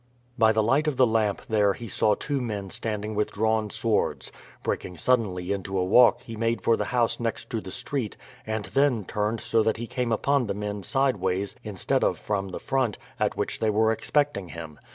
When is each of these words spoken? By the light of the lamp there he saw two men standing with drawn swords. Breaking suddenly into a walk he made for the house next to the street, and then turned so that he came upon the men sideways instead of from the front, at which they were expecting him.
By 0.35 0.51
the 0.51 0.63
light 0.63 0.87
of 0.87 0.97
the 0.97 1.05
lamp 1.05 1.45
there 1.45 1.73
he 1.73 1.87
saw 1.87 2.15
two 2.15 2.41
men 2.41 2.71
standing 2.71 3.13
with 3.13 3.33
drawn 3.33 3.69
swords. 3.69 4.31
Breaking 4.63 4.97
suddenly 4.97 5.51
into 5.51 5.77
a 5.77 5.85
walk 5.85 6.21
he 6.21 6.35
made 6.35 6.63
for 6.63 6.75
the 6.75 6.85
house 6.85 7.19
next 7.19 7.51
to 7.51 7.61
the 7.61 7.69
street, 7.69 8.17
and 8.43 8.65
then 8.65 9.03
turned 9.03 9.41
so 9.41 9.61
that 9.61 9.77
he 9.77 9.85
came 9.85 10.11
upon 10.11 10.47
the 10.47 10.55
men 10.55 10.81
sideways 10.81 11.55
instead 11.63 12.03
of 12.03 12.17
from 12.17 12.47
the 12.49 12.59
front, 12.59 12.97
at 13.19 13.37
which 13.37 13.59
they 13.59 13.69
were 13.69 13.91
expecting 13.91 14.47
him. 14.49 14.79